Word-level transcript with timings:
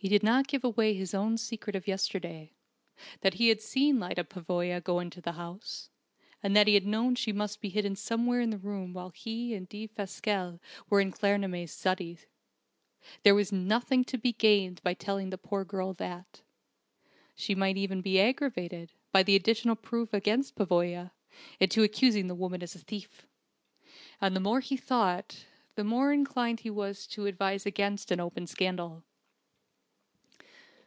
He 0.00 0.08
did 0.08 0.22
not 0.22 0.46
give 0.46 0.62
away 0.62 0.94
his 0.94 1.12
own 1.12 1.38
secret 1.38 1.74
of 1.74 1.88
yesterday: 1.88 2.52
that 3.22 3.34
he 3.34 3.48
had 3.48 3.60
seen 3.60 3.98
Lyda 3.98 4.22
Pavoya 4.22 4.80
go 4.80 5.00
into 5.00 5.20
the 5.20 5.32
house, 5.32 5.90
and 6.40 6.54
that 6.54 6.68
he 6.68 6.74
had 6.74 6.86
known 6.86 7.16
she 7.16 7.32
must 7.32 7.60
be 7.60 7.68
hidden 7.68 7.96
somewhere 7.96 8.40
in 8.40 8.50
the 8.50 8.58
room 8.58 8.92
while 8.92 9.10
he 9.10 9.54
and 9.54 9.68
Defasquelle 9.68 10.60
were 10.88 11.00
in 11.00 11.10
Claremanagh's 11.10 11.72
study. 11.72 12.16
There 13.24 13.34
was 13.34 13.50
nothing 13.50 14.04
to 14.04 14.16
be 14.16 14.30
gained 14.32 14.80
by 14.84 14.94
telling 14.94 15.30
the 15.30 15.36
poor 15.36 15.64
girl 15.64 15.94
that. 15.94 16.42
She 17.34 17.56
might 17.56 17.76
even 17.76 18.00
be 18.00 18.20
aggravated, 18.20 18.92
by 19.10 19.24
the 19.24 19.34
additional 19.34 19.74
proof 19.74 20.14
against 20.14 20.54
Pavoya, 20.54 21.10
into 21.58 21.82
accusing 21.82 22.28
the 22.28 22.36
woman 22.36 22.62
as 22.62 22.76
a 22.76 22.78
thief! 22.78 23.26
And 24.20 24.36
the 24.36 24.46
more 24.46 24.60
he 24.60 24.76
thought, 24.76 25.44
the 25.74 25.82
more 25.82 26.12
inclined 26.12 26.60
he 26.60 26.70
was 26.70 27.04
to 27.08 27.26
advise 27.26 27.66
against 27.66 28.12
an 28.12 28.20
open 28.20 28.46
scandal. 28.46 29.02